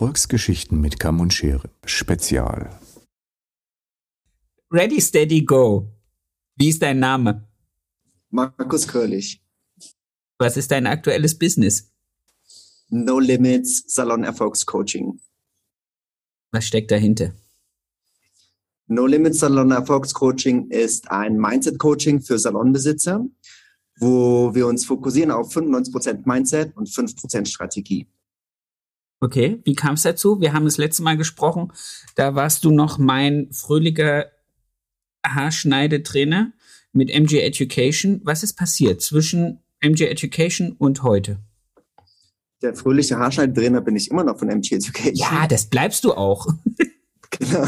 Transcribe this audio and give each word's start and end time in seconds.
Erfolgsgeschichten 0.00 0.80
mit 0.80 0.98
Kamm 0.98 1.20
und 1.20 1.34
Schere. 1.34 1.68
Spezial. 1.84 2.70
Ready, 4.72 4.98
steady, 4.98 5.44
go. 5.44 5.92
Wie 6.56 6.70
ist 6.70 6.80
dein 6.80 7.00
Name? 7.00 7.46
Markus 8.30 8.88
Krölich. 8.88 9.42
Was 10.38 10.56
ist 10.56 10.70
dein 10.70 10.86
aktuelles 10.86 11.38
Business? 11.38 11.92
No 12.88 13.18
Limits 13.18 13.84
Salon 13.88 14.24
Erfolgscoaching. 14.24 15.20
Was 16.50 16.66
steckt 16.66 16.90
dahinter? 16.90 17.34
No 18.86 19.04
Limits 19.04 19.40
Salon 19.40 19.70
Erfolgscoaching 19.70 20.70
ist 20.70 21.10
ein 21.10 21.36
Mindset-Coaching 21.36 22.22
für 22.22 22.38
Salonbesitzer 22.38 23.26
wo 24.00 24.54
wir 24.54 24.66
uns 24.66 24.86
fokussieren 24.86 25.30
auf 25.30 25.54
95% 25.54 26.22
Mindset 26.24 26.74
und 26.74 26.88
5% 26.88 27.46
Strategie. 27.46 28.08
Okay, 29.20 29.60
wie 29.64 29.74
kam 29.74 29.94
es 29.94 30.02
dazu? 30.02 30.40
Wir 30.40 30.54
haben 30.54 30.64
das 30.64 30.78
letzte 30.78 31.02
Mal 31.02 31.18
gesprochen, 31.18 31.72
da 32.14 32.34
warst 32.34 32.64
du 32.64 32.70
noch 32.70 32.96
mein 32.96 33.52
fröhlicher 33.52 34.26
Haarschneidetrainer 35.26 36.52
mit 36.92 37.10
MG 37.10 37.40
Education. 37.40 38.22
Was 38.24 38.42
ist 38.42 38.54
passiert 38.54 39.02
zwischen 39.02 39.60
MG 39.80 40.06
Education 40.06 40.72
und 40.72 41.02
heute? 41.02 41.38
Der 42.62 42.74
fröhliche 42.74 43.18
Haarschneidetrainer 43.18 43.82
bin 43.82 43.94
ich 43.94 44.10
immer 44.10 44.24
noch 44.24 44.38
von 44.38 44.48
MG 44.48 44.76
Education. 44.76 45.16
Ja, 45.16 45.46
das 45.46 45.66
bleibst 45.66 46.04
du 46.04 46.14
auch. 46.14 46.46
Genau. 47.38 47.64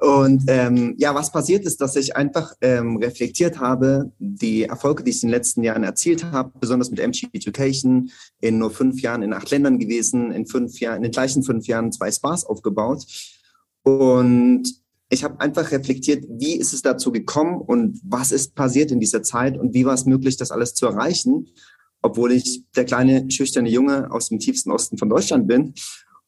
Und 0.00 0.44
ähm, 0.46 0.94
ja, 0.96 1.14
was 1.14 1.30
passiert 1.30 1.66
ist, 1.66 1.80
dass 1.82 1.94
ich 1.94 2.16
einfach 2.16 2.54
ähm, 2.62 2.96
reflektiert 2.96 3.58
habe, 3.60 4.10
die 4.18 4.62
Erfolge, 4.62 5.04
die 5.04 5.10
ich 5.10 5.22
in 5.22 5.28
den 5.28 5.34
letzten 5.34 5.62
Jahren 5.62 5.84
erzielt 5.84 6.24
habe, 6.24 6.52
besonders 6.58 6.90
mit 6.90 7.00
MG 7.00 7.28
Education, 7.34 8.10
in 8.40 8.56
nur 8.56 8.70
fünf 8.70 9.02
Jahren 9.02 9.22
in 9.22 9.34
acht 9.34 9.50
Ländern 9.50 9.78
gewesen, 9.78 10.32
in 10.32 10.46
fünf 10.46 10.80
Jahren, 10.80 10.96
in 10.96 11.02
den 11.02 11.12
gleichen 11.12 11.42
fünf 11.42 11.66
Jahren 11.66 11.92
zwei 11.92 12.10
Spas 12.10 12.46
aufgebaut. 12.46 13.04
Und 13.82 14.62
ich 15.10 15.22
habe 15.22 15.38
einfach 15.40 15.70
reflektiert, 15.70 16.24
wie 16.30 16.56
ist 16.56 16.72
es 16.72 16.80
dazu 16.80 17.12
gekommen 17.12 17.60
und 17.60 18.00
was 18.02 18.32
ist 18.32 18.54
passiert 18.54 18.90
in 18.92 19.00
dieser 19.00 19.22
Zeit 19.22 19.58
und 19.58 19.74
wie 19.74 19.84
war 19.84 19.94
es 19.94 20.06
möglich, 20.06 20.38
das 20.38 20.50
alles 20.50 20.72
zu 20.72 20.86
erreichen, 20.86 21.48
obwohl 22.00 22.32
ich 22.32 22.64
der 22.74 22.86
kleine, 22.86 23.30
schüchterne 23.30 23.68
Junge 23.68 24.10
aus 24.10 24.30
dem 24.30 24.38
tiefsten 24.38 24.70
Osten 24.70 24.96
von 24.96 25.10
Deutschland 25.10 25.46
bin. 25.46 25.74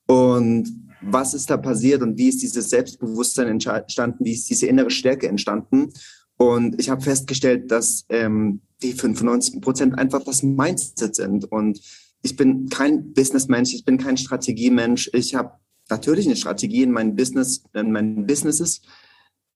Und 0.07 0.69
was 1.03 1.35
ist 1.35 1.51
da 1.51 1.57
passiert 1.57 2.03
und 2.03 2.17
wie 2.19 2.29
ist 2.29 2.43
dieses 2.43 2.71
Selbstbewusstsein 2.71 3.49
entstanden, 3.49 4.25
wie 4.25 4.33
ist 4.33 4.49
diese 4.49 4.67
innere 4.67 4.91
Stärke 4.91 5.29
entstanden. 5.29 5.93
Und 6.37 6.81
ich 6.81 6.91
habe 6.91 7.03
festgestellt, 7.03 7.71
dass 7.71 8.05
ähm, 8.09 8.63
die 8.83 8.93
95 8.93 9.61
Prozent 9.61 9.99
einfach 9.99 10.25
das 10.25 10.43
Mindset 10.43 11.15
sind. 11.15 11.51
Und 11.51 11.81
ich 12.23 12.37
bin 12.37 12.69
kein 12.69 13.13
Businessmensch, 13.13 13.75
ich 13.75 13.85
bin 13.85 13.99
kein 13.99 14.17
Strategiemensch. 14.17 15.11
Ich 15.13 15.35
habe 15.35 15.53
natürlich 15.89 16.27
eine 16.27 16.37
Strategie 16.37 16.83
in 16.83 16.93
meinen 16.93 17.17
Business, 17.17 17.65
in 17.75 17.93
meinen 17.93 18.27
Businesses, 18.27 18.81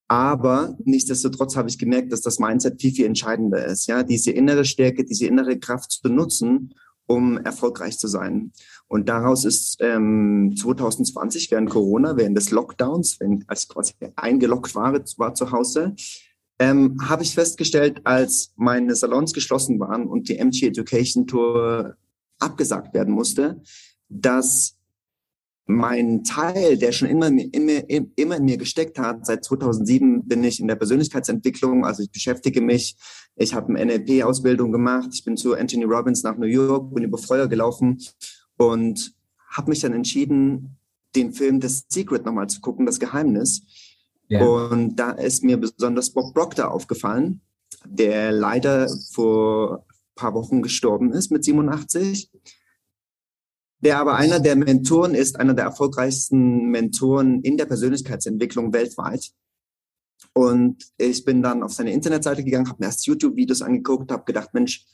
aber 0.08 0.76
nichtsdestotrotz 0.84 1.56
habe 1.56 1.68
ich 1.68 1.78
gemerkt, 1.78 2.12
dass 2.12 2.20
das 2.20 2.38
Mindset 2.38 2.80
viel, 2.80 2.92
viel 2.92 3.06
entscheidender 3.06 3.64
ist. 3.66 3.86
Ja, 3.86 4.02
diese 4.04 4.30
innere 4.30 4.64
Stärke, 4.64 5.04
diese 5.04 5.26
innere 5.26 5.58
Kraft 5.58 5.90
zu 5.90 6.08
nutzen, 6.08 6.74
um 7.06 7.38
erfolgreich 7.38 7.98
zu 7.98 8.08
sein. 8.08 8.52
Und 8.88 9.08
daraus 9.08 9.44
ist 9.44 9.78
ähm, 9.80 10.54
2020 10.56 11.50
während 11.50 11.70
Corona, 11.70 12.16
während 12.16 12.36
des 12.36 12.50
Lockdowns, 12.50 13.18
wenn 13.20 13.44
als 13.46 13.68
quasi 13.68 13.94
eingeloggt 14.16 14.74
war, 14.74 14.92
war 14.92 15.34
zu 15.34 15.50
Hause, 15.52 15.94
ähm, 16.58 16.96
habe 17.08 17.22
ich 17.22 17.34
festgestellt, 17.34 18.00
als 18.04 18.52
meine 18.56 18.94
Salons 18.94 19.32
geschlossen 19.32 19.78
waren 19.78 20.06
und 20.06 20.28
die 20.28 20.38
MG 20.38 20.66
Education 20.66 21.26
Tour 21.26 21.96
abgesagt 22.38 22.94
werden 22.94 23.12
musste, 23.12 23.60
dass 24.08 24.75
mein 25.66 26.22
Teil, 26.22 26.78
der 26.78 26.92
schon 26.92 27.08
immer, 27.08 27.26
immer, 27.26 27.82
immer 28.16 28.36
in 28.36 28.44
mir 28.44 28.56
gesteckt 28.56 28.98
hat, 28.98 29.26
seit 29.26 29.44
2007 29.44 30.26
bin 30.26 30.44
ich 30.44 30.60
in 30.60 30.68
der 30.68 30.76
Persönlichkeitsentwicklung, 30.76 31.84
also 31.84 32.04
ich 32.04 32.10
beschäftige 32.10 32.60
mich, 32.60 32.96
ich 33.34 33.52
habe 33.52 33.74
eine 33.74 33.84
NLP-Ausbildung 33.84 34.70
gemacht, 34.70 35.10
ich 35.12 35.24
bin 35.24 35.36
zu 35.36 35.54
Anthony 35.54 35.84
Robbins 35.84 36.22
nach 36.22 36.36
New 36.36 36.46
York, 36.46 36.94
bin 36.94 37.02
über 37.04 37.18
Feuer 37.18 37.48
gelaufen 37.48 37.98
und 38.56 39.12
habe 39.50 39.70
mich 39.70 39.80
dann 39.80 39.92
entschieden, 39.92 40.78
den 41.16 41.32
Film 41.32 41.60
The 41.60 41.68
Secret 41.88 42.24
nochmal 42.24 42.48
zu 42.48 42.60
gucken, 42.60 42.86
das 42.86 43.00
Geheimnis. 43.00 43.62
Ja. 44.28 44.44
Und 44.44 44.96
da 44.96 45.12
ist 45.12 45.42
mir 45.42 45.56
besonders 45.56 46.10
Bob 46.10 46.32
Proctor 46.32 46.70
aufgefallen, 46.70 47.40
der 47.84 48.30
leider 48.30 48.88
vor 49.12 49.84
paar 50.14 50.34
Wochen 50.34 50.62
gestorben 50.62 51.12
ist 51.12 51.30
mit 51.30 51.44
87 51.44 52.30
der 53.80 53.98
aber 53.98 54.16
einer 54.16 54.40
der 54.40 54.56
Mentoren 54.56 55.14
ist, 55.14 55.38
einer 55.38 55.54
der 55.54 55.66
erfolgreichsten 55.66 56.70
Mentoren 56.70 57.42
in 57.42 57.56
der 57.56 57.66
Persönlichkeitsentwicklung 57.66 58.72
weltweit. 58.72 59.30
Und 60.32 60.84
ich 60.98 61.24
bin 61.24 61.42
dann 61.42 61.62
auf 61.62 61.72
seine 61.72 61.92
Internetseite 61.92 62.44
gegangen, 62.44 62.68
habe 62.68 62.78
mir 62.80 62.86
erst 62.86 63.06
YouTube-Videos 63.06 63.62
angeguckt, 63.62 64.10
habe 64.10 64.24
gedacht, 64.24 64.54
Mensch, 64.54 64.86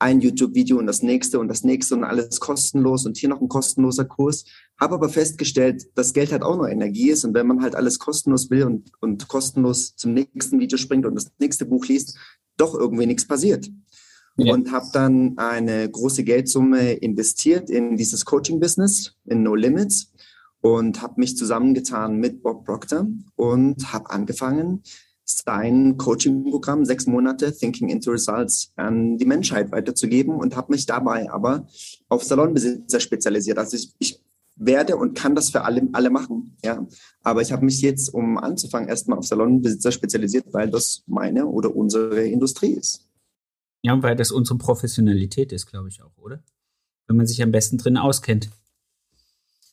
ein 0.00 0.20
YouTube-Video 0.20 0.78
und 0.78 0.86
das 0.86 1.02
nächste 1.02 1.38
und 1.38 1.48
das 1.48 1.62
nächste 1.62 1.94
und 1.94 2.04
alles 2.04 2.40
kostenlos 2.40 3.06
und 3.06 3.16
hier 3.16 3.28
noch 3.28 3.40
ein 3.40 3.48
kostenloser 3.48 4.04
Kurs. 4.04 4.44
Habe 4.78 4.94
aber 4.96 5.08
festgestellt, 5.08 5.86
dass 5.94 6.12
Geld 6.12 6.32
halt 6.32 6.42
auch 6.42 6.56
nur 6.56 6.68
Energie 6.68 7.10
ist 7.10 7.24
und 7.24 7.34
wenn 7.34 7.46
man 7.46 7.62
halt 7.62 7.76
alles 7.76 7.98
kostenlos 7.98 8.50
will 8.50 8.64
und, 8.64 8.90
und 9.00 9.28
kostenlos 9.28 9.94
zum 9.96 10.12
nächsten 10.12 10.58
Video 10.58 10.76
springt 10.76 11.06
und 11.06 11.14
das 11.14 11.30
nächste 11.38 11.64
Buch 11.64 11.86
liest, 11.86 12.18
doch 12.56 12.74
irgendwie 12.74 13.06
nichts 13.06 13.26
passiert 13.26 13.70
ja. 14.36 14.52
und 14.52 14.72
habe 14.72 14.86
dann 14.92 15.38
eine 15.38 15.88
große 15.88 16.24
Geldsumme 16.24 16.92
investiert 16.92 17.70
in 17.70 17.96
dieses 17.96 18.24
Coaching-Business, 18.24 19.14
in 19.26 19.42
No 19.42 19.54
Limits 19.54 20.12
und 20.60 21.02
habe 21.02 21.14
mich 21.18 21.36
zusammengetan 21.36 22.16
mit 22.16 22.42
Bob 22.42 22.64
Proctor 22.64 23.06
und 23.36 23.92
habe 23.92 24.10
angefangen, 24.10 24.82
sein 25.24 25.96
Coaching-Programm, 25.96 26.84
sechs 26.84 27.06
Monate 27.06 27.54
Thinking 27.56 27.88
into 27.88 28.10
Results, 28.10 28.72
an 28.76 29.16
die 29.16 29.24
Menschheit 29.24 29.72
weiterzugeben 29.72 30.34
und 30.34 30.54
habe 30.54 30.72
mich 30.72 30.86
dabei 30.86 31.30
aber 31.30 31.66
auf 32.08 32.24
Salonbesitzer 32.24 33.00
spezialisiert. 33.00 33.58
Also 33.58 33.76
ich, 33.76 33.94
ich 33.98 34.20
werde 34.56 34.96
und 34.96 35.14
kann 35.14 35.34
das 35.34 35.50
für 35.50 35.62
alle, 35.62 35.88
alle 35.92 36.10
machen. 36.10 36.56
Ja. 36.62 36.86
Aber 37.22 37.42
ich 37.42 37.52
habe 37.52 37.64
mich 37.64 37.80
jetzt, 37.80 38.12
um 38.12 38.38
anzufangen, 38.38 38.88
erstmal 38.88 39.18
auf 39.18 39.26
Salonbesitzer 39.26 39.92
spezialisiert, 39.92 40.46
weil 40.52 40.70
das 40.70 41.02
meine 41.06 41.46
oder 41.46 41.74
unsere 41.74 42.24
Industrie 42.26 42.72
ist. 42.72 43.08
Ja, 43.84 44.02
weil 44.02 44.16
das 44.16 44.32
unsere 44.32 44.56
Professionalität 44.56 45.52
ist, 45.52 45.66
glaube 45.66 45.90
ich 45.90 46.02
auch, 46.02 46.16
oder? 46.16 46.42
Wenn 47.06 47.18
man 47.18 47.26
sich 47.26 47.42
am 47.42 47.52
besten 47.52 47.76
drin 47.76 47.98
auskennt. 47.98 48.48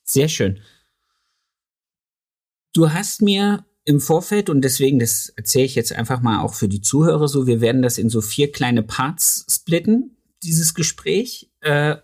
Sehr 0.03 0.28
schön. 0.28 0.59
Du 2.73 2.91
hast 2.91 3.22
mir 3.22 3.66
im 3.85 4.02
Vorfeld, 4.02 4.49
und 4.49 4.61
deswegen, 4.63 4.99
das 4.99 5.29
erzähle 5.29 5.63
ich 5.63 5.75
jetzt 5.75 5.93
einfach 5.93 6.22
mal 6.22 6.41
auch 6.41 6.55
für 6.55 6.67
die 6.67 6.81
Zuhörer 6.81 7.29
so, 7.29 7.47
wir 7.47 7.61
werden 7.61 7.81
das 7.81 7.97
in 7.97 8.09
so 8.09 8.19
vier 8.19 8.52
kleine 8.52 8.84
Parts 8.84 9.46
splitten, 9.49 10.17
dieses 10.43 10.73
Gespräch, 10.73 11.49
äh, 11.61 11.96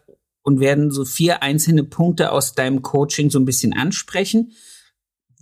und 0.43 0.61
werden 0.61 0.91
so 0.91 1.03
vier 1.03 1.43
einzelne 1.43 1.83
Punkte 1.83 2.31
aus 2.31 2.55
deinem 2.55 2.83
Coaching 2.83 3.29
so 3.29 3.37
ein 3.37 3.43
bisschen 3.43 3.73
ansprechen. 3.73 4.53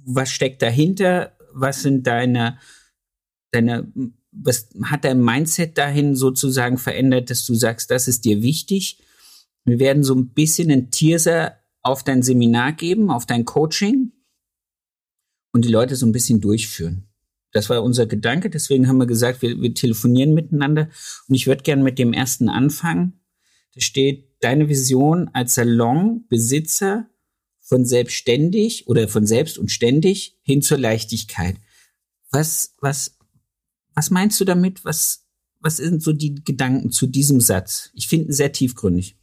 Was 0.04 0.32
steckt 0.32 0.64
dahinter? 0.64 1.38
Was 1.54 1.84
sind 1.84 2.08
deine, 2.08 2.58
deine 3.52 3.94
was 4.42 4.70
hat 4.84 5.06
dein 5.06 5.22
Mindset 5.22 5.78
dahin 5.78 6.16
sozusagen 6.16 6.78
verändert, 6.78 7.30
dass 7.30 7.46
du 7.46 7.56
sagst, 7.56 7.92
das 7.92 8.08
ist 8.08 8.26
dir 8.26 8.42
wichtig? 8.42 9.00
Wir 9.64 9.80
werden 9.80 10.04
so 10.04 10.14
ein 10.14 10.30
bisschen 10.30 10.72
einen 10.72 10.92
Teaser 10.92 11.58
auf 11.82 12.04
dein 12.04 12.22
Seminar 12.22 12.74
geben, 12.74 13.10
auf 13.10 13.26
dein 13.26 13.46
Coaching 13.46 14.12
und 15.54 15.66
die 15.66 15.72
Leute 15.72 15.96
so 15.96 16.06
ein 16.06 16.12
bisschen 16.12 16.42
durchführen. 16.42 17.08
Das 17.52 17.70
war 17.70 17.84
unser 17.84 18.06
Gedanke, 18.06 18.50
deswegen 18.50 18.88
haben 18.88 18.98
wir 18.98 19.06
gesagt, 19.06 19.42
wir, 19.42 19.62
wir 19.62 19.74
telefonieren 19.74 20.34
miteinander 20.34 20.90
und 21.28 21.36
ich 21.36 21.48
würde 21.48 21.64
gerne 21.64 21.84
mit 21.84 21.98
dem 21.98 22.12
ersten 22.12 22.50
anfangen. 22.50 23.22
Da 23.74 23.82
steht 23.82 24.36
deine 24.42 24.68
Vision 24.68 25.30
als 25.34 25.56
Salonbesitzer 25.56 27.10
von 27.62 27.86
selbstständig 27.86 28.88
oder 28.88 29.08
von 29.08 29.26
selbst 29.26 29.58
und 29.58 29.72
ständig 29.72 30.38
hin 30.44 30.62
zur 30.62 30.78
Leichtigkeit. 30.78 31.56
Was, 32.30 32.76
was 32.82 33.18
was 33.96 34.12
meinst 34.12 34.40
du 34.40 34.46
damit? 34.46 34.86
Was, 34.86 35.26
was 35.60 35.78
sind 35.78 36.04
so 36.04 36.14
die 36.14 36.36
Gedanken 36.36 36.92
zu 36.92 37.08
diesem 37.08 37.42
Satz? 37.42 37.90
Ich 37.94 38.08
finde 38.08 38.28
ihn 38.28 38.34
sehr 38.34 38.52
tiefgründig. 38.52 39.18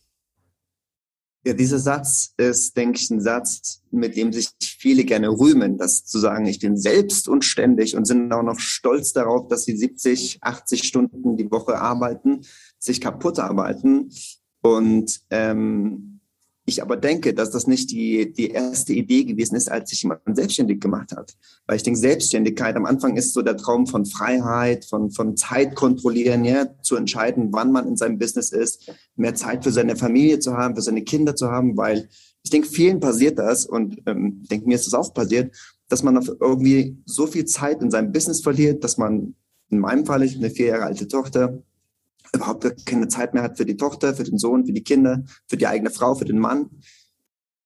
Ja, 1.45 1.55
dieser 1.55 1.81
Satz 1.81 2.35
ist, 2.37 2.77
denke 2.77 3.01
ich, 3.01 3.11
ein 3.11 3.21
Satz, 3.21 3.83
mit 3.91 4.17
dem 4.17 4.33
sich 4.33 4.51
viele 4.61 5.05
gerne 5.05 5.29
rühmen, 5.29 5.77
das 5.77 6.05
zu 6.05 6.21
sagen, 6.21 6.47
ich 6.47 6.61
bin 6.61 6.77
selbst 6.77 7.29
und 7.29 7.45
ständig 7.45 7.97
und 7.97 8.07
sind 8.07 8.33
auch 8.33 8.45
noch 8.45 8.61
stolz 8.61 9.13
darauf, 9.13 9.49
dass 9.49 9.65
sie 9.65 9.77
70, 9.77 10.39
80 10.41 10.85
Stunden 10.85 11.37
die 11.37 11.51
Woche 11.51 11.79
arbeiten, 11.79 12.43
sich 12.79 13.01
kaputt 13.01 13.41
arbeiten. 13.41 14.11
Und 14.63 15.23
ähm, 15.31 16.12
ich 16.65 16.81
aber 16.81 16.97
denke, 16.97 17.35
dass 17.35 17.51
das 17.51 17.67
nicht 17.67 17.91
die, 17.91 18.33
die 18.33 18.51
erste 18.51 18.93
Idee 18.93 19.25
gewesen 19.25 19.57
ist, 19.57 19.71
als 19.71 19.91
sich 19.91 20.03
jemand 20.03 20.21
selbstständig 20.33 20.81
gemacht 20.81 21.13
hat. 21.13 21.35
Weil 21.67 21.77
ich 21.77 21.83
denke, 21.83 21.99
Selbstständigkeit 21.99 22.77
am 22.77 22.87
Anfang 22.87 23.17
ist 23.17 23.35
so 23.35 23.43
der 23.43 23.57
Traum 23.57 23.87
von 23.87 24.07
Freiheit, 24.07 24.85
von, 24.85 25.11
von 25.11 25.37
Zeit 25.37 25.75
kontrollieren, 25.75 26.45
ja, 26.45 26.67
zu 26.83 26.97
entscheiden, 26.97 27.49
wann 27.51 27.73
man 27.73 27.89
in 27.89 27.97
seinem 27.97 28.19
Business 28.19 28.51
ist, 28.53 28.93
mehr 29.17 29.35
Zeit 29.35 29.65
für 29.65 29.73
seine 29.73 29.97
Familie 29.97 30.39
zu 30.39 30.57
haben, 30.57 30.77
für 30.77 30.83
seine 30.83 31.03
Kinder 31.03 31.35
zu 31.35 31.51
haben, 31.51 31.77
weil 31.77 32.09
ich 32.45 32.51
denke, 32.51 32.69
vielen 32.69 33.01
passiert 33.01 33.39
das 33.39 33.67
und 33.67 34.01
ähm, 34.07 34.41
ich 34.43 34.49
denke, 34.49 34.67
mir 34.67 34.75
ist 34.75 34.87
das 34.87 34.95
auch 34.95 35.13
passiert, 35.15 35.55
dass 35.89 36.03
man 36.03 36.17
irgendwie 36.41 36.97
so 37.05 37.27
viel 37.27 37.45
Zeit 37.45 37.83
in 37.83 37.91
seinem 37.91 38.13
Business 38.13 38.41
verliert, 38.41 38.83
dass 38.85 38.99
man, 38.99 39.35
in 39.69 39.79
meinem 39.79 40.07
Fall, 40.07 40.23
ich 40.23 40.35
habe 40.35 40.47
eine 40.47 40.55
vier 40.55 40.67
Jahre 40.67 40.85
alte 40.85 41.09
Tochter, 41.09 41.63
überhaupt 42.33 42.87
keine 42.87 43.09
Zeit 43.09 43.35
mehr 43.35 43.43
hat 43.43 43.57
für 43.57 43.67
die 43.67 43.77
Tochter, 43.77 44.15
für 44.15 44.25
den 44.25 44.39
Sohn, 44.39 44.67
für 44.67 44.73
die 44.73 44.85
Kinder, 44.85 45.25
für 45.47 45.57
die 45.57 45.67
eigene 45.67 45.91
Frau, 45.91 46.15
für 46.15 46.25
den 46.25 46.39
Mann. 46.39 46.71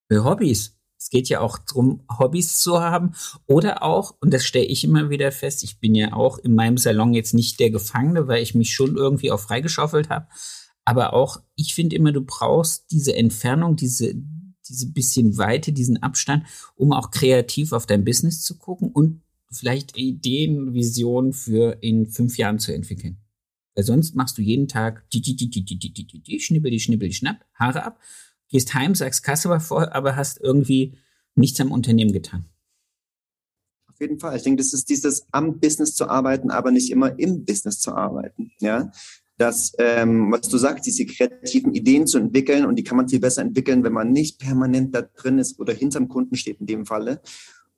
Für 0.08 0.24
Hobbys. 0.24 0.76
Es 0.98 1.10
geht 1.10 1.28
ja 1.28 1.40
auch 1.40 1.58
darum, 1.58 2.02
Hobbys 2.18 2.58
zu 2.58 2.80
haben 2.80 3.14
oder 3.46 3.82
auch, 3.82 4.16
und 4.20 4.32
das 4.32 4.44
stelle 4.44 4.64
ich 4.64 4.82
immer 4.82 5.10
wieder 5.10 5.30
fest, 5.30 5.62
ich 5.62 5.78
bin 5.78 5.94
ja 5.94 6.14
auch 6.14 6.38
in 6.38 6.54
meinem 6.54 6.78
Salon 6.78 7.12
jetzt 7.12 7.34
nicht 7.34 7.60
der 7.60 7.70
Gefangene, 7.70 8.26
weil 8.26 8.42
ich 8.42 8.54
mich 8.54 8.72
schon 8.72 8.96
irgendwie 8.96 9.30
auch 9.30 9.40
freigeschaufelt 9.40 10.08
habe. 10.08 10.26
Aber 10.84 11.12
auch, 11.12 11.42
ich 11.54 11.74
finde 11.74 11.96
immer, 11.96 12.12
du 12.12 12.22
brauchst 12.22 12.90
diese 12.90 13.14
Entfernung, 13.14 13.76
diese, 13.76 14.14
diese 14.68 14.90
bisschen 14.90 15.36
Weite, 15.36 15.72
diesen 15.72 16.02
Abstand, 16.02 16.44
um 16.76 16.92
auch 16.92 17.10
kreativ 17.10 17.72
auf 17.72 17.86
dein 17.86 18.04
Business 18.04 18.42
zu 18.42 18.56
gucken 18.56 18.90
und 18.90 19.22
vielleicht 19.50 19.96
Ideen, 19.96 20.74
Visionen 20.74 21.32
für 21.32 21.78
in 21.82 22.06
fünf 22.06 22.38
Jahren 22.38 22.58
zu 22.58 22.72
entwickeln. 22.72 23.18
Weil 23.76 23.84
sonst 23.84 24.16
machst 24.16 24.38
du 24.38 24.42
jeden 24.42 24.68
Tag 24.68 25.08
die, 25.10 25.20
die, 25.20 25.36
die, 25.36 25.50
die, 25.50 25.64
die, 25.64 25.78
die, 25.78 25.92
die, 25.92 26.06
die, 26.06 26.22
die, 26.22 26.40
schnibbel, 26.40 26.70
die, 26.70 26.80
schnibbel, 26.80 27.08
die, 27.08 27.14
schnapp, 27.14 27.44
Haare 27.54 27.84
ab, 27.84 28.00
gehst 28.48 28.74
heim, 28.74 28.94
sagst 28.94 29.22
Kasse 29.22 29.50
war 29.50 29.60
voll, 29.60 29.86
aber 29.90 30.16
hast 30.16 30.40
irgendwie 30.40 30.96
nichts 31.34 31.60
am 31.60 31.70
Unternehmen 31.70 32.12
getan. 32.12 32.46
Auf 33.86 34.00
jeden 34.00 34.18
Fall. 34.18 34.36
Ich 34.36 34.42
denke, 34.42 34.62
das 34.62 34.72
ist 34.72 34.88
dieses 34.88 35.26
am 35.30 35.60
Business 35.60 35.94
zu 35.94 36.08
arbeiten, 36.08 36.50
aber 36.50 36.70
nicht 36.70 36.90
immer 36.90 37.18
im 37.18 37.44
Business 37.44 37.78
zu 37.78 37.94
arbeiten. 37.94 38.50
Ja, 38.60 38.90
dass, 39.36 39.74
ähm, 39.78 40.32
was 40.32 40.48
du 40.48 40.56
sagst, 40.56 40.86
diese 40.86 41.04
kreativen 41.04 41.74
Ideen 41.74 42.06
zu 42.06 42.16
entwickeln 42.18 42.64
und 42.64 42.76
die 42.76 42.84
kann 42.84 42.96
man 42.96 43.08
viel 43.08 43.20
besser 43.20 43.42
entwickeln, 43.42 43.84
wenn 43.84 43.92
man 43.92 44.10
nicht 44.10 44.38
permanent 44.38 44.94
da 44.94 45.02
drin 45.02 45.38
ist 45.38 45.58
oder 45.60 45.74
hinterm 45.74 46.08
Kunden 46.08 46.36
steht 46.36 46.60
in 46.60 46.66
dem 46.66 46.86
Falle 46.86 47.20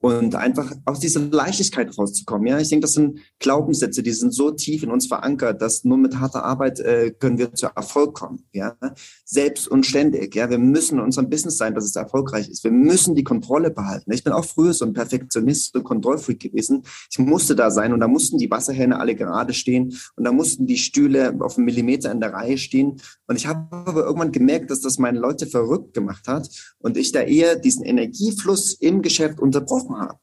und 0.00 0.34
einfach 0.36 0.72
aus 0.84 1.00
dieser 1.00 1.20
Leichtigkeit 1.20 1.96
rauszukommen. 1.98 2.46
Ja, 2.46 2.58
ich 2.58 2.68
denke, 2.68 2.82
das 2.82 2.92
sind 2.92 3.18
Glaubenssätze, 3.40 4.02
die 4.02 4.12
sind 4.12 4.32
so 4.32 4.52
tief 4.52 4.82
in 4.84 4.90
uns 4.90 5.06
verankert, 5.06 5.60
dass 5.60 5.84
nur 5.84 5.98
mit 5.98 6.20
harter 6.20 6.44
Arbeit 6.44 6.78
äh, 6.78 7.10
können 7.10 7.38
wir 7.38 7.52
zu 7.54 7.66
Erfolg 7.74 8.14
kommen. 8.14 8.44
Ja, 8.52 8.76
selbst 9.24 9.66
und 9.66 9.86
ständig. 9.86 10.34
Ja, 10.36 10.50
wir 10.50 10.58
müssen 10.58 10.98
in 10.98 11.04
unserem 11.04 11.28
Business 11.28 11.56
sein, 11.56 11.74
dass 11.74 11.84
es 11.84 11.96
erfolgreich 11.96 12.48
ist. 12.48 12.62
Wir 12.62 12.70
müssen 12.70 13.14
die 13.16 13.24
Kontrolle 13.24 13.70
behalten. 13.70 14.12
Ich 14.12 14.22
bin 14.22 14.32
auch 14.32 14.44
früher 14.44 14.72
so 14.72 14.84
ein 14.84 14.92
Perfektionist 14.92 15.74
und 15.74 15.84
Kontrollfreak 15.84 16.38
gewesen. 16.38 16.84
Ich 17.10 17.18
musste 17.18 17.56
da 17.56 17.70
sein 17.70 17.92
und 17.92 18.00
da 18.00 18.08
mussten 18.08 18.38
die 18.38 18.50
Wasserhähne 18.50 19.00
alle 19.00 19.16
gerade 19.16 19.52
stehen 19.52 19.94
und 20.16 20.24
da 20.24 20.30
mussten 20.30 20.66
die 20.66 20.76
Stühle 20.76 21.34
auf 21.40 21.56
einen 21.56 21.64
Millimeter 21.64 22.12
in 22.12 22.20
der 22.20 22.32
Reihe 22.32 22.58
stehen. 22.58 23.00
Und 23.26 23.36
ich 23.36 23.46
habe 23.46 23.66
aber 23.70 24.04
irgendwann 24.04 24.32
gemerkt, 24.32 24.70
dass 24.70 24.80
das 24.80 24.98
meine 24.98 25.18
Leute 25.18 25.46
verrückt 25.46 25.94
gemacht 25.94 26.28
hat 26.28 26.48
und 26.78 26.96
ich 26.96 27.10
da 27.10 27.20
eher 27.20 27.56
diesen 27.56 27.84
Energiefluss 27.84 28.74
im 28.74 29.02
Geschäft 29.02 29.40
unterbrochen 29.40 29.87
gesprochen 29.88 30.00
habe. 30.00 30.18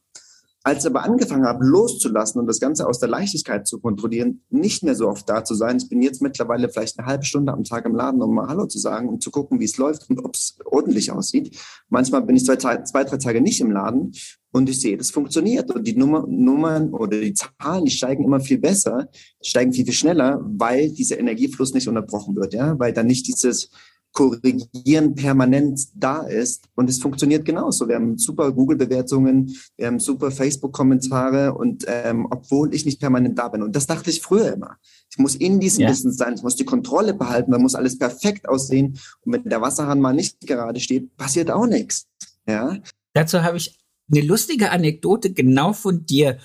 Als 0.64 0.84
ich 0.84 0.90
aber 0.90 1.04
angefangen 1.04 1.46
habe, 1.46 1.64
loszulassen 1.64 2.42
und 2.42 2.48
das 2.48 2.60
Ganze 2.60 2.88
aus 2.88 2.98
der 2.98 3.08
Leichtigkeit 3.08 3.68
zu 3.68 3.80
kontrollieren, 3.80 4.42
nicht 4.50 4.82
mehr 4.82 4.96
so 4.96 5.08
oft 5.08 5.30
da 5.30 5.44
zu 5.44 5.54
sein. 5.54 5.78
Ich 5.78 5.90
bin 5.90 6.02
jetzt 6.02 6.24
mittlerweile 6.24 6.70
vielleicht 6.70 6.98
eine 6.98 7.08
halbe 7.08 7.24
Stunde 7.24 7.54
am 7.54 7.64
Tag 7.64 7.86
im 7.86 7.94
Laden, 7.94 8.20
um 8.20 8.34
mal 8.34 8.48
Hallo 8.48 8.66
zu 8.66 8.80
sagen, 8.80 9.08
um 9.08 9.20
zu 9.20 9.30
gucken, 9.30 9.60
wie 9.60 9.66
es 9.66 9.78
läuft 9.78 10.10
und 10.10 10.26
ob 10.26 10.34
es 10.34 10.58
ordentlich 10.66 11.12
aussieht. 11.12 11.56
Manchmal 11.90 12.24
bin 12.24 12.36
ich 12.36 12.46
zwei, 12.46 12.56
zwei, 12.56 13.04
drei 13.04 13.18
Tage 13.18 13.42
nicht 13.42 13.62
im 13.62 13.70
Laden 13.70 14.12
und 14.54 14.68
ich 14.68 14.82
sehe, 14.82 14.98
das 14.98 15.12
funktioniert. 15.12 15.70
Und 15.70 15.86
die 15.86 15.96
Nummer, 15.96 16.26
Nummern 16.28 16.92
oder 16.96 17.22
die 17.22 17.36
Zahlen, 17.36 17.86
die 17.86 17.92
steigen 17.92 18.24
immer 18.24 18.40
viel 18.40 18.58
besser, 18.58 19.08
steigen 19.44 19.72
viel, 19.72 19.86
viel 19.86 19.94
schneller, 19.94 20.42
weil 20.44 20.90
dieser 20.90 21.20
Energiefluss 21.20 21.76
nicht 21.76 21.88
unterbrochen 21.88 22.36
wird, 22.36 22.56
ja, 22.56 22.80
weil 22.80 22.92
dann 22.92 23.06
nicht 23.06 23.28
dieses 23.28 23.70
Korrigieren 24.16 25.14
permanent 25.14 25.90
da 25.94 26.22
ist. 26.22 26.70
Und 26.74 26.90
es 26.90 27.00
funktioniert 27.00 27.44
genauso. 27.44 27.88
Wir 27.90 27.96
haben 27.96 28.18
super 28.18 28.54
Google-Bewertungen, 28.54 29.54
wir 29.76 29.88
haben 29.88 30.00
super 30.00 30.32
Facebook-Kommentare 30.32 31.54
und 31.54 31.84
ähm, 31.88 32.26
obwohl 32.32 32.74
ich 32.74 32.86
nicht 32.86 33.02
permanent 33.02 33.38
da 33.38 33.50
bin. 33.50 33.62
Und 33.62 33.76
das 33.76 33.88
dachte 33.88 34.10
ich 34.10 34.22
früher 34.22 34.54
immer. 34.54 34.78
Ich 35.12 35.18
muss 35.18 35.36
in 35.36 35.60
diesem 35.60 35.82
ja. 35.82 35.90
Business 35.90 36.16
sein, 36.16 36.36
ich 36.36 36.44
muss 36.44 36.56
die 36.56 36.64
Kontrolle 36.64 37.14
behalten, 37.14 37.52
da 37.52 37.60
muss 37.60 37.76
alles 37.76 38.00
perfekt 38.00 38.48
aussehen. 38.48 38.98
Und 39.22 39.34
wenn 39.34 39.44
der 39.44 39.62
Wasserhahn 39.62 40.00
mal 40.00 40.14
nicht 40.14 40.40
gerade 40.48 40.80
steht, 40.80 41.18
passiert 41.18 41.52
auch 41.52 41.68
nichts. 41.68 42.08
Ja. 42.48 42.78
Dazu 43.12 43.44
habe 43.44 43.58
ich 43.58 43.78
eine 44.10 44.22
lustige 44.22 44.72
Anekdote 44.72 45.34
genau 45.34 45.74
von 45.74 46.06
dir, 46.06 46.38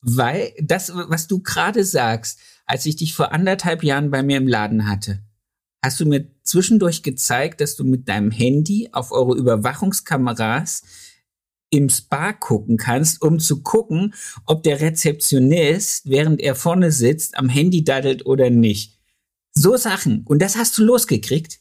weil 0.00 0.52
das, 0.62 0.92
was 0.94 1.26
du 1.26 1.40
gerade 1.40 1.84
sagst, 1.84 2.38
als 2.66 2.86
ich 2.86 2.94
dich 2.94 3.14
vor 3.14 3.32
anderthalb 3.32 3.82
Jahren 3.82 4.12
bei 4.12 4.22
mir 4.22 4.36
im 4.36 4.46
Laden 4.46 4.88
hatte, 4.88 5.25
hast 5.82 6.00
du 6.00 6.06
mir 6.06 6.26
zwischendurch 6.42 7.02
gezeigt, 7.02 7.60
dass 7.60 7.76
du 7.76 7.84
mit 7.84 8.08
deinem 8.08 8.30
Handy 8.30 8.88
auf 8.92 9.12
eure 9.12 9.36
Überwachungskameras 9.36 10.82
im 11.70 11.88
Spa 11.88 12.32
gucken 12.32 12.76
kannst, 12.76 13.22
um 13.22 13.38
zu 13.38 13.62
gucken, 13.62 14.14
ob 14.46 14.62
der 14.62 14.80
Rezeptionist, 14.80 16.08
während 16.08 16.40
er 16.40 16.54
vorne 16.54 16.92
sitzt, 16.92 17.36
am 17.36 17.48
Handy 17.48 17.84
daddelt 17.84 18.24
oder 18.26 18.50
nicht. 18.50 18.98
So 19.52 19.76
Sachen. 19.76 20.22
Und 20.26 20.42
das 20.42 20.56
hast 20.56 20.76
du 20.78 20.84
losgekriegt? 20.84 21.60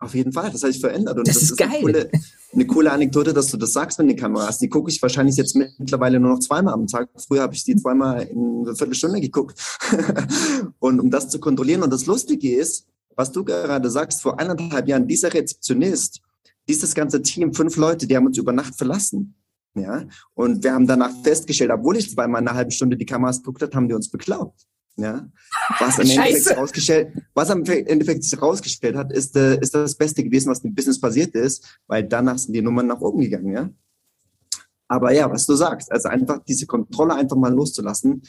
Auf 0.00 0.14
jeden 0.14 0.32
Fall, 0.32 0.50
das 0.50 0.62
habe 0.62 0.70
ich 0.70 0.80
verändert. 0.80 1.18
Und 1.18 1.26
das, 1.26 1.34
das 1.34 1.42
ist, 1.44 1.50
ist 1.52 1.56
geil. 1.56 1.70
Eine 1.70 1.80
coole, 1.80 2.10
eine 2.52 2.66
coole, 2.66 2.92
Anekdote, 2.92 3.32
dass 3.32 3.48
du 3.48 3.56
das 3.56 3.72
sagst 3.72 3.98
mit 3.98 4.08
den 4.08 4.16
Kameras. 4.16 4.58
Die 4.58 4.68
gucke 4.68 4.90
ich 4.90 5.02
wahrscheinlich 5.02 5.36
jetzt 5.36 5.56
mittlerweile 5.56 6.20
nur 6.20 6.30
noch 6.30 6.38
zweimal 6.38 6.74
am 6.74 6.86
Tag. 6.86 7.08
Früher 7.16 7.42
habe 7.42 7.54
ich 7.54 7.64
die 7.64 7.74
zweimal 7.76 8.22
in 8.22 8.62
einer 8.64 8.76
Viertelstunde 8.76 9.20
geguckt. 9.20 9.60
und 10.78 11.00
um 11.00 11.10
das 11.10 11.30
zu 11.30 11.40
kontrollieren. 11.40 11.82
Und 11.82 11.92
das 11.92 12.06
Lustige 12.06 12.56
ist, 12.56 12.86
was 13.18 13.32
du 13.32 13.44
gerade 13.44 13.90
sagst, 13.90 14.22
vor 14.22 14.38
eineinhalb 14.38 14.86
Jahren, 14.86 15.08
dieser 15.08 15.34
Rezeptionist, 15.34 16.22
dieses 16.68 16.94
ganze 16.94 17.20
Team, 17.20 17.52
fünf 17.52 17.76
Leute, 17.76 18.06
die 18.06 18.16
haben 18.16 18.26
uns 18.26 18.38
über 18.38 18.52
Nacht 18.52 18.76
verlassen. 18.76 19.34
Ja, 19.74 20.06
und 20.34 20.62
wir 20.62 20.72
haben 20.72 20.86
danach 20.86 21.10
festgestellt, 21.22 21.70
obwohl 21.72 21.96
ich 21.96 22.10
zweimal 22.10 22.40
eine 22.40 22.54
halbe 22.54 22.70
Stunde 22.70 22.96
die 22.96 23.04
Kameras 23.04 23.38
geguckt 23.38 23.62
habe, 23.62 23.76
haben 23.76 23.88
die 23.88 23.94
uns 23.94 24.08
beklaubt. 24.10 24.66
Ja, 24.96 25.28
was 25.78 25.98
im 25.98 26.10
Endeffekt 26.10 26.56
rausgestellt, 26.56 27.12
was 27.34 27.50
am 27.50 27.64
Endeffekt 27.64 28.24
sich 28.24 28.40
rausgestellt 28.40 28.96
hat, 28.96 29.12
ist, 29.12 29.36
äh, 29.36 29.60
ist 29.60 29.74
das 29.74 29.96
Beste 29.96 30.24
gewesen, 30.24 30.50
was 30.50 30.64
im 30.64 30.74
Business 30.74 31.00
passiert 31.00 31.34
ist, 31.34 31.80
weil 31.86 32.04
danach 32.04 32.38
sind 32.38 32.54
die 32.54 32.62
Nummern 32.62 32.86
nach 32.86 33.00
oben 33.00 33.20
gegangen, 33.20 33.52
ja. 33.52 33.70
Aber 34.88 35.12
ja, 35.12 35.30
was 35.30 35.44
du 35.44 35.54
sagst, 35.54 35.92
also 35.92 36.08
einfach 36.08 36.42
diese 36.44 36.66
Kontrolle 36.66 37.14
einfach 37.14 37.36
mal 37.36 37.52
loszulassen, 37.52 38.22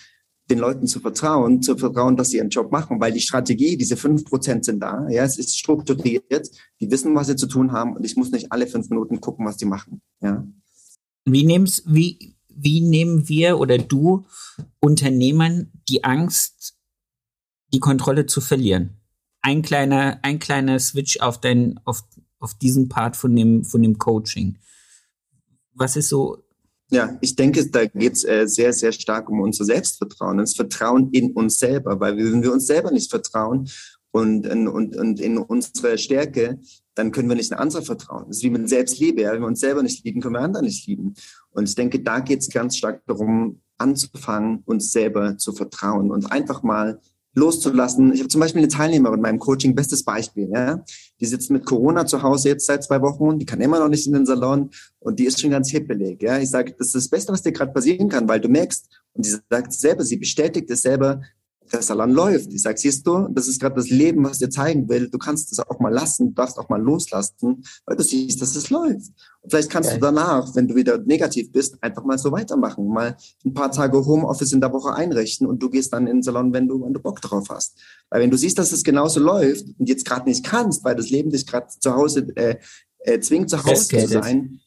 den 0.50 0.60
Leuten 0.60 0.88
zu 0.88 1.00
vertrauen, 1.00 1.62
zu 1.62 1.78
vertrauen, 1.78 2.18
dass 2.18 2.30
sie 2.30 2.38
ihren 2.38 2.50
Job 2.50 2.72
machen, 2.72 3.00
weil 3.00 3.12
die 3.12 3.20
Strategie, 3.20 3.78
diese 3.78 3.98
fünf 3.98 4.26
Prozent 4.26 4.66
sind 4.66 4.80
da, 4.80 5.08
ja, 5.10 5.24
es 5.24 5.38
ist 5.38 5.58
strukturiert, 5.58 6.50
die 6.80 6.90
wissen, 6.90 7.16
was 7.16 7.28
sie 7.28 7.36
zu 7.36 7.48
tun 7.48 7.72
haben 7.72 7.96
und 7.96 8.04
ich 8.04 8.16
muss 8.16 8.32
nicht 8.32 8.52
alle 8.52 8.68
fünf 8.68 8.90
Minuten 8.90 9.22
gucken, 9.22 9.46
was 9.46 9.58
die 9.58 9.66
machen, 9.66 10.02
ja. 10.22 10.46
Wie 11.26 11.44
nimmst, 11.44 11.84
wie, 11.86 12.36
wie 12.48 12.82
nehmen 12.82 13.30
wir 13.30 13.60
oder 13.60 13.78
du 13.78 14.26
Unternehmern 14.80 15.72
die 15.88 16.04
Angst, 16.04 16.76
die 17.72 17.80
Kontrolle 17.80 18.26
zu 18.26 18.42
verlieren? 18.42 18.98
Ein 19.42 19.62
kleiner, 19.62 20.20
ein 20.24 20.40
kleiner 20.40 20.80
Switch 20.80 21.20
auf 21.20 21.40
dein, 21.40 21.80
auf, 21.86 22.04
auf 22.40 22.56
diesen 22.56 22.90
Part 22.90 23.16
von 23.16 23.36
dem, 23.36 23.64
von 23.64 23.82
dem 23.82 23.98
Coaching. 23.98 24.58
Was 25.74 25.96
ist 25.96 26.10
so 26.10 26.44
ja, 26.92 27.18
ich 27.22 27.36
denke, 27.36 27.70
da 27.70 27.86
geht 27.86 28.14
es 28.14 28.24
äh, 28.24 28.48
sehr, 28.48 28.74
sehr 28.74 28.92
stark 28.92 29.30
um 29.30 29.42
unser 29.42 29.66
Selbstvertrauen, 29.66 30.38
das 30.38 30.56
Vertrauen 30.56 31.10
in 31.12 31.34
uns 31.34 31.60
selber, 31.60 32.00
weil 32.00 32.18
wenn 32.18 32.42
wir 32.42 32.52
uns 32.52 32.68
selber 32.68 32.92
nicht 32.92 33.10
vertrauen 33.10 33.70
und, 34.12 34.48
und, 34.48 34.96
und 34.96 35.20
in 35.20 35.38
unsere 35.38 35.98
Stärke, 35.98 36.60
dann 36.96 37.12
können 37.12 37.30
wir 37.30 37.36
nicht 37.36 37.52
in 37.52 37.58
andere 37.58 37.84
vertrauen. 37.84 38.26
Das 38.28 38.38
ist 38.38 38.44
wie 38.44 38.50
mit 38.50 38.68
Selbstliebe. 38.68 39.22
Ja? 39.22 39.32
Wenn 39.32 39.42
wir 39.42 39.48
uns 39.48 39.60
selber 39.60 39.84
nicht 39.84 40.04
lieben, 40.04 40.20
können 40.20 40.36
wir 40.36 40.42
andere 40.42 40.64
nicht 40.64 40.88
lieben. 40.88 41.14
Und 41.52 41.70
ich 41.70 41.76
denke, 41.76 42.02
da 42.02 42.20
geht 42.20 42.40
es 42.40 42.50
ganz 42.50 42.78
stark 42.78 43.04
darum, 43.06 43.62
anzufangen, 43.78 44.64
uns 44.66 44.92
selber 44.92 45.38
zu 45.38 45.54
vertrauen 45.54 46.12
und 46.12 46.32
einfach 46.32 46.64
mal 46.64 47.00
loszulassen. 47.36 48.14
Ich 48.14 48.20
habe 48.20 48.30
zum 48.30 48.42
Beispiel 48.42 48.62
eine 48.62 48.68
Teilnehmerin 48.68 49.18
in 49.18 49.22
meinem 49.22 49.40
Coaching, 49.40 49.76
bestes 49.76 50.04
Beispiel. 50.04 50.50
Ja? 50.54 50.84
Die 51.20 51.26
sitzt 51.26 51.52
mit 51.52 51.66
Corona 51.66 52.06
zu 52.06 52.24
Hause 52.24 52.50
jetzt 52.50 52.66
seit 52.66 52.84
zwei 52.84 53.02
Wochen, 53.02 53.40
die 53.40 53.46
kann 53.46 53.62
immer 53.62 53.80
noch 53.80 53.90
nicht 53.90 54.08
in 54.08 54.14
den 54.14 54.26
Salon 54.26 54.70
und 55.00 55.20
die 55.20 55.26
ist 55.26 55.40
schon 55.40 55.52
ganz 55.52 55.70
hippelig. 55.70 56.22
Ja? 56.22 56.40
Ich 56.40 56.50
sage, 56.50 56.76
das 56.78 56.88
ist 56.88 56.96
das 56.96 57.08
Beste, 57.10 57.32
was 57.32 57.42
dir 57.42 57.52
gerade 57.52 57.72
passieren 57.72 58.10
kann, 58.10 58.28
weil 58.28 58.40
du 58.40 58.50
merkst, 58.50 58.88
und 59.14 59.26
sie 59.26 59.36
sagt 59.50 59.74
selber, 59.74 60.04
sie 60.04 60.18
bestätigt 60.18 60.70
es 60.70 60.82
selber, 60.82 61.22
der 61.72 61.82
Salon 61.82 62.12
läuft. 62.12 62.52
Ich 62.54 62.62
sage, 62.62 62.78
siehst 62.78 63.06
du, 63.06 63.28
das 63.30 63.48
ist 63.48 63.60
gerade 63.60 63.76
das 63.76 63.90
Leben, 63.90 64.24
was 64.24 64.40
dir 64.40 64.50
zeigen 64.50 64.90
will. 64.90 65.10
Du 65.10 65.18
kannst 65.18 65.52
es 65.52 65.60
auch 65.60 65.80
mal 65.80 65.94
lassen, 65.94 66.30
du 66.30 66.34
darfst 66.34 66.58
auch 66.58 66.70
mal 66.70 66.82
loslassen, 66.82 67.64
weil 67.86 67.96
du 67.96 68.04
siehst, 68.04 68.42
dass 68.42 68.56
es 68.56 68.70
läuft. 68.70 69.12
Und 69.42 69.50
vielleicht 69.50 69.70
kannst 69.70 69.90
okay. 69.90 70.00
du 70.00 70.06
danach, 70.06 70.54
wenn 70.56 70.68
du 70.68 70.76
wieder 70.76 70.98
negativ 70.98 71.52
bist, 71.52 71.82
einfach 71.82 72.04
mal 72.04 72.18
so 72.18 72.32
weitermachen. 72.32 72.88
Mal 72.88 73.16
ein 73.46 73.54
paar 73.54 73.72
Tage 73.72 74.06
Homeoffice 74.06 74.52
in 74.52 74.62
der 74.62 74.74
Woche 74.74 74.94
einrichten 74.94 75.48
und 75.48 75.62
du 75.62 75.70
gehst 75.70 75.94
dann 75.94 76.08
in 76.08 76.18
den 76.18 76.24
Salon, 76.24 76.54
wenn 76.54 76.68
du, 76.68 76.84
wenn 76.84 76.94
du 76.94 77.00
Bock 77.00 77.22
drauf 77.22 77.48
hast. 77.50 77.78
Weil 78.10 78.22
wenn 78.22 78.32
du 78.32 78.38
siehst, 78.38 78.58
dass 78.58 78.72
es 78.72 78.84
genauso 78.84 79.20
läuft 79.20 79.66
und 79.78 79.88
jetzt 79.88 80.06
gerade 80.06 80.28
nicht 80.28 80.46
kannst, 80.46 80.84
weil 80.84 80.96
das 80.96 81.10
Leben 81.10 81.30
dich 81.30 81.46
gerade 81.46 81.68
zu 81.68 81.94
Hause 81.94 82.28
äh, 82.36 82.58
äh, 83.00 83.20
zwingt, 83.20 83.50
zu 83.50 83.64
Hause 83.64 83.88
zu 83.88 84.08
sein, 84.08 84.60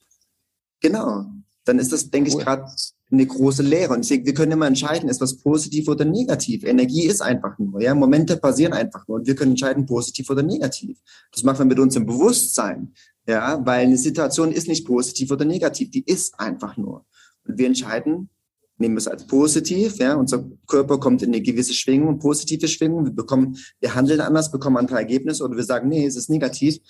genau, 0.81 1.27
dann 1.65 1.79
ist 1.79 1.93
das, 1.93 2.11
denke 2.11 2.31
ich, 2.31 2.39
gerade 2.39 2.65
eine 3.12 3.26
große 3.26 3.62
Lehre. 3.62 3.95
Und 3.95 4.04
deswegen, 4.04 4.26
wir 4.26 4.35
können 4.35 4.52
immer 4.52 4.66
entscheiden, 4.66 5.09
ist 5.09 5.21
was 5.21 5.37
positiv 5.37 5.88
oder 5.88 6.04
negativ. 6.04 6.64
Energie 6.64 7.07
ist 7.07 7.21
einfach 7.21 7.59
nur, 7.59 7.81
ja. 7.83 7.95
Momente 7.95 8.37
passieren 8.37 8.73
einfach 8.73 9.07
nur 9.07 9.19
und 9.19 9.26
wir 9.26 9.35
können 9.35 9.52
entscheiden, 9.52 9.87
positiv 9.87 10.31
oder 10.31 10.42
negativ. 10.42 10.99
Das 11.33 11.42
machen 11.42 11.61
wir 11.61 11.66
mit 11.66 11.78
uns 11.78 11.97
im 11.97 12.07
Bewusstsein. 12.07 12.95
Ja, 13.26 13.64
weil 13.64 13.87
eine 13.87 13.99
Situation 13.99 14.50
ist 14.50 14.66
nicht 14.66 14.85
positiv 14.85 15.31
oder 15.31 15.45
negativ, 15.45 15.90
die 15.90 16.02
ist 16.04 16.40
einfach 16.40 16.76
nur. 16.76 17.07
Und 17.47 17.59
wir 17.59 17.66
entscheiden, 17.66 18.31
nehmen 18.78 18.97
wir 18.97 18.99
es 18.99 19.07
als 19.07 19.26
positiv, 19.26 19.99
ja, 19.99 20.14
unser 20.14 20.45
Körper 20.66 20.99
kommt 20.99 21.23
in 21.23 21.28
eine 21.28 21.40
gewisse 21.40 21.73
Schwingung, 21.73 22.19
positive 22.19 22.66
Schwingung, 22.66 23.04
wir 23.04 23.12
bekommen, 23.12 23.57
wir 23.81 23.95
handeln 23.95 24.21
anders, 24.21 24.50
bekommen 24.50 24.76
andere 24.76 24.99
Ergebnisse 24.99 25.45
oder 25.45 25.57
wir 25.57 25.64
sagen, 25.64 25.88
nee, 25.88 26.04
es 26.04 26.16
ist 26.16 26.31
negativ, 26.31 26.81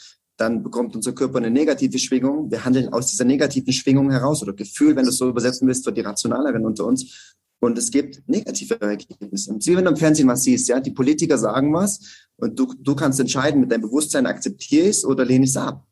dann 0.42 0.62
bekommt 0.62 0.96
unser 0.96 1.12
Körper 1.12 1.38
eine 1.38 1.50
negative 1.50 1.98
Schwingung, 2.00 2.50
wir 2.50 2.64
handeln 2.64 2.92
aus 2.92 3.06
dieser 3.06 3.24
negativen 3.24 3.72
Schwingung 3.72 4.10
heraus 4.10 4.42
oder 4.42 4.52
Gefühl, 4.52 4.96
wenn 4.96 5.04
du 5.04 5.10
es 5.10 5.16
so 5.16 5.28
übersetzen 5.28 5.68
willst, 5.68 5.84
für 5.84 5.92
die 5.92 6.00
Rationaleren 6.00 6.66
unter 6.66 6.84
uns. 6.84 7.34
Und 7.60 7.78
es 7.78 7.92
gibt 7.92 8.28
negative 8.28 8.80
Ergebnisse. 8.80 9.54
wie 9.54 9.76
wenn 9.76 9.84
du 9.84 9.92
im 9.92 9.96
Fernsehen 9.96 10.26
was 10.26 10.42
siehst, 10.42 10.68
ja, 10.68 10.80
die 10.80 10.90
Politiker 10.90 11.38
sagen 11.38 11.72
was 11.72 12.00
und 12.36 12.58
du, 12.58 12.74
du 12.76 12.96
kannst 12.96 13.20
entscheiden, 13.20 13.60
mit 13.60 13.70
deinem 13.70 13.82
Bewusstsein 13.82 14.26
akzeptiere 14.26 14.86
ich 14.88 14.96
es 14.96 15.04
oder 15.04 15.24
lehne 15.24 15.44
ich 15.44 15.50
es 15.50 15.56
ab. 15.56 15.86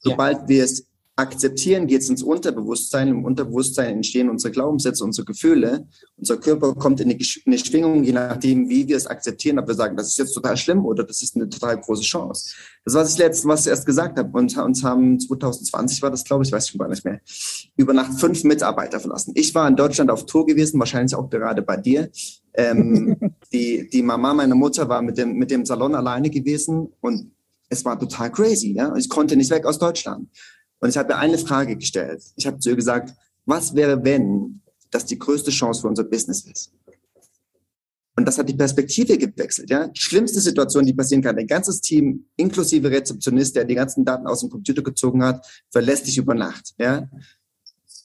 Sobald 0.00 0.38
ja. 0.38 0.48
wir 0.48 0.64
es 0.64 0.87
akzeptieren, 1.18 1.88
geht 1.88 2.02
es 2.02 2.08
ins 2.08 2.22
Unterbewusstsein. 2.22 3.08
Im 3.08 3.24
Unterbewusstsein 3.24 3.96
entstehen 3.96 4.30
unsere 4.30 4.52
Glaubenssätze, 4.52 5.02
unsere 5.02 5.24
Gefühle. 5.24 5.88
Unser 6.16 6.36
Körper 6.36 6.74
kommt 6.74 7.00
in 7.00 7.10
eine, 7.10 7.58
Schwingung, 7.58 8.04
je 8.04 8.12
nachdem, 8.12 8.68
wie 8.68 8.86
wir 8.86 8.96
es 8.96 9.06
akzeptieren, 9.06 9.58
ob 9.58 9.66
wir 9.66 9.74
sagen, 9.74 9.96
das 9.96 10.08
ist 10.08 10.18
jetzt 10.18 10.32
total 10.32 10.56
schlimm 10.56 10.86
oder 10.86 11.02
das 11.02 11.20
ist 11.20 11.34
eine 11.34 11.48
total 11.48 11.80
große 11.80 12.02
Chance. 12.02 12.54
Das 12.84 12.94
war 12.94 13.02
das 13.02 13.18
Letzte, 13.18 13.48
was 13.48 13.62
ich 13.62 13.66
erst 13.66 13.84
gesagt 13.84 14.16
habe. 14.16 14.30
Und 14.38 14.56
uns 14.56 14.84
haben 14.84 15.18
2020 15.18 16.02
war 16.02 16.10
das, 16.12 16.22
glaube 16.22 16.44
ich, 16.44 16.52
weiß 16.52 16.68
schon 16.68 16.78
gar 16.78 16.88
nicht 16.88 17.04
mehr, 17.04 17.20
über 17.76 17.92
Nacht 17.92 18.20
fünf 18.20 18.44
Mitarbeiter 18.44 19.00
verlassen. 19.00 19.32
Ich 19.34 19.54
war 19.56 19.66
in 19.66 19.74
Deutschland 19.74 20.12
auf 20.12 20.24
Tour 20.24 20.46
gewesen, 20.46 20.78
wahrscheinlich 20.78 21.16
auch 21.16 21.28
gerade 21.28 21.62
bei 21.62 21.76
dir. 21.76 22.10
Ähm, 22.54 23.16
die, 23.52 23.88
die 23.92 24.02
Mama 24.02 24.34
meiner 24.34 24.54
Mutter 24.54 24.88
war 24.88 25.02
mit 25.02 25.18
dem, 25.18 25.32
mit 25.34 25.50
dem 25.50 25.66
Salon 25.66 25.96
alleine 25.96 26.30
gewesen 26.30 26.88
und 27.00 27.32
es 27.68 27.84
war 27.84 27.98
total 27.98 28.30
crazy. 28.30 28.72
Ja? 28.72 28.94
Ich 28.94 29.08
konnte 29.08 29.36
nicht 29.36 29.50
weg 29.50 29.66
aus 29.66 29.78
Deutschland. 29.78 30.28
Und 30.80 30.90
ich 30.90 30.96
habe 30.96 31.12
ihr 31.12 31.18
eine 31.18 31.38
Frage 31.38 31.76
gestellt. 31.76 32.22
Ich 32.36 32.46
habe 32.46 32.58
zu 32.58 32.70
ihr 32.70 32.76
gesagt, 32.76 33.14
was 33.46 33.74
wäre, 33.74 34.04
wenn 34.04 34.60
das 34.90 35.06
die 35.06 35.18
größte 35.18 35.50
Chance 35.50 35.82
für 35.82 35.88
unser 35.88 36.04
Business 36.04 36.44
ist? 36.44 36.72
Und 38.16 38.26
das 38.26 38.36
hat 38.36 38.48
die 38.48 38.54
Perspektive 38.54 39.16
gewechselt. 39.16 39.70
Ja? 39.70 39.90
Schlimmste 39.94 40.40
Situation, 40.40 40.84
die 40.84 40.92
passieren 40.92 41.22
kann. 41.22 41.38
Ein 41.38 41.46
ganzes 41.46 41.80
Team, 41.80 42.26
inklusive 42.36 42.90
Rezeptionist, 42.90 43.54
der 43.54 43.64
die 43.64 43.76
ganzen 43.76 44.04
Daten 44.04 44.26
aus 44.26 44.40
dem 44.40 44.50
Computer 44.50 44.82
gezogen 44.82 45.22
hat, 45.22 45.46
verlässt 45.70 46.06
dich 46.08 46.18
über 46.18 46.34
Nacht. 46.34 46.74
Ja? 46.78 47.08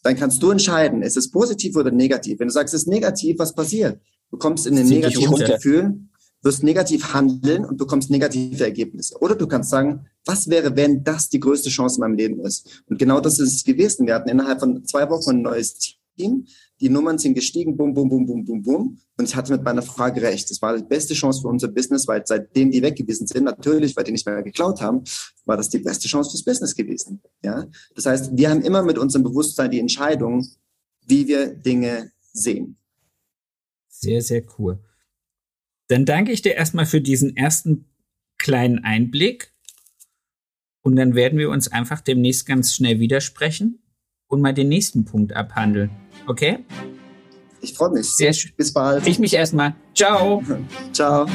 Dann 0.04 0.16
kannst 0.16 0.44
du 0.44 0.52
entscheiden, 0.52 1.02
ist 1.02 1.18
es 1.18 1.32
positiv 1.32 1.76
oder 1.76 1.90
negativ. 1.90 2.40
Wenn 2.40 2.48
du 2.48 2.54
sagst, 2.54 2.76
es 2.76 2.82
ist 2.82 2.88
negativ, 2.88 3.40
was 3.40 3.56
passiert? 3.56 4.00
Du 4.30 4.38
kommst 4.38 4.68
in 4.68 4.78
ein 4.78 4.88
negatives 4.88 5.46
Gefühl, 5.46 5.96
wirst 6.44 6.62
negativ 6.62 7.14
handeln 7.14 7.66
und 7.66 7.78
bekommst 7.78 8.12
negative 8.12 8.64
Ergebnisse. 8.64 9.18
Oder 9.20 9.36
du 9.36 9.48
kannst 9.48 9.70
sagen, 9.70 10.06
was 10.26 10.50
wäre, 10.50 10.76
wenn 10.76 11.04
das 11.04 11.30
die 11.30 11.40
größte 11.40 11.70
Chance 11.70 11.98
in 11.98 12.02
meinem 12.02 12.16
Leben 12.16 12.40
ist? 12.42 12.84
Und 12.88 13.00
genau 13.00 13.20
das 13.20 13.40
ist 13.40 13.54
es 13.54 13.64
gewesen. 13.64 14.06
Wir 14.06 14.16
hatten 14.16 14.30
innerhalb 14.30 14.60
von 14.60 14.86
zwei 14.86 15.10
Wochen 15.10 15.32
ein 15.32 15.42
neues 15.42 15.78
Team. 16.18 16.46
Die 16.80 16.90
Nummern 16.90 17.18
sind 17.18 17.34
gestiegen, 17.34 17.78
bum, 17.78 17.94
bum, 17.94 18.10
bum, 18.10 18.26
bum, 18.26 18.44
bum, 18.44 18.62
bum. 18.62 18.98
Und 19.18 19.26
ich 19.26 19.36
hatte 19.36 19.54
mit 19.54 19.64
meiner 19.64 19.82
Frage 19.82 20.22
recht. 20.22 20.50
Das 20.50 20.62
war 20.62 20.76
die 20.76 20.84
beste 20.84 21.14
Chance 21.14 21.42
für 21.42 21.48
unser 21.48 21.70
Business, 21.70 22.08
weil 22.08 22.24
seitdem 22.26 22.72
die 22.72 22.82
weg 22.82 22.96
gewesen 22.96 23.26
sind, 23.26 23.46
natürlich, 23.46 23.96
weil 23.96 24.04
die 24.04 24.12
nicht 24.12 24.26
mehr 24.26 24.44
geklaut 24.44 24.82
haben, 24.82 25.04
war 25.46 25.56
das 25.56 25.70
die 25.70 25.80
beste 25.80 26.08
Chance 26.08 26.32
fürs 26.32 26.44
Business 26.44 26.76
gewesen. 26.76 27.22
Ja? 27.44 27.66
Das 27.96 28.06
heißt, 28.06 28.36
wir 28.36 28.50
haben 28.50 28.62
immer 28.62 28.84
mit 28.84 28.98
unserem 28.98 29.24
Bewusstsein 29.24 29.72
die 29.72 29.80
Entscheidung, 29.80 30.46
wie 31.06 31.28
wir 31.28 31.54
Dinge 31.54 32.12
sehen. 32.34 32.78
Sehr, 33.88 34.22
sehr 34.22 34.44
cool. 34.58 34.80
Dann 35.88 36.06
danke 36.06 36.32
ich 36.32 36.42
dir 36.42 36.56
erstmal 36.56 36.86
für 36.86 37.02
diesen 37.02 37.36
ersten 37.36 37.86
kleinen 38.38 38.84
Einblick. 38.84 39.54
Und 40.82 40.96
dann 40.96 41.16
werden 41.16 41.40
wir 41.40 41.50
uns 41.50 41.70
einfach 41.70 42.02
demnächst 42.02 42.46
ganz 42.46 42.76
schnell 42.76 43.00
widersprechen 43.00 43.80
und 44.28 44.42
mal 44.42 44.54
den 44.54 44.70
nächsten 44.70 45.06
Punkt 45.06 45.34
abhandeln. 45.34 45.92
Okay? 46.28 46.60
Ich 47.62 47.74
freue 47.74 47.92
mich. 47.92 48.08
Sehr 48.10 48.34
schön. 48.34 48.52
Bis 48.58 48.74
bald. 48.74 49.08
Ich 49.08 49.20
mich 49.20 49.34
erstmal. 49.34 49.76
Ciao. 49.96 50.44
Ciao. 50.92 51.26